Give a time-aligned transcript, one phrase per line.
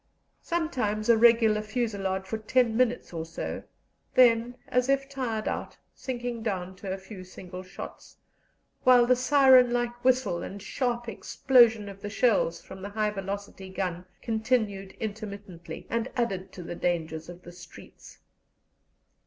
[0.41, 3.61] Sometimes a regular fusillade for ten minutes or so;
[4.15, 8.17] then, as if tired out, sinking down to a few single shots,
[8.83, 13.69] while the siren like whistle and sharp explosion of the shells from the high velocity
[13.69, 18.17] gun continued intermittently, and added to the dangers of the streets.